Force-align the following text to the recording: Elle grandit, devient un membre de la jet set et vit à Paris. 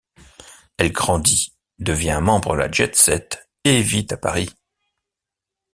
Elle 0.77 0.93
grandit, 0.93 1.53
devient 1.77 2.09
un 2.09 2.21
membre 2.21 2.53
de 2.55 2.61
la 2.61 2.71
jet 2.71 2.95
set 2.95 3.47
et 3.63 3.83
vit 3.83 4.07
à 4.09 4.17
Paris. 4.17 4.49